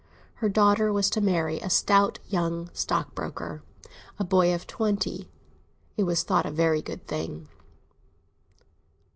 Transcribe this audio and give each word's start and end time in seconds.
Her 0.37 0.49
daughter 0.49 0.91
was 0.91 1.11
to 1.11 1.21
marry 1.21 1.59
a 1.59 1.69
stout 1.69 2.17
young 2.27 2.71
stockbroker, 2.73 3.61
a 4.17 4.23
boy 4.23 4.51
of 4.51 4.65
twenty; 4.65 5.29
it 5.95 6.05
was 6.05 6.23
thought 6.23 6.47
a 6.47 6.49
very 6.49 6.81
good 6.81 7.05
thing. 7.05 7.47